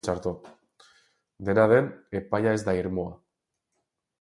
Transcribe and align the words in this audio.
Dena 1.49 1.65
den, 1.73 1.91
epaia 2.21 2.57
ez 2.61 2.65
da 2.71 2.77
irmoa. 2.81 3.17